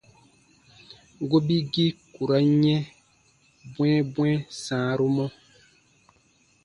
Gobigii 1.29 1.91
ku 2.13 2.21
ra 2.29 2.37
n 2.49 2.61
yɛ̃ 2.65 2.79
bwɛ̃ɛbwɛ̃ɛ 3.73 4.35
sãaru 4.63 5.07
mɔ. 5.15 5.25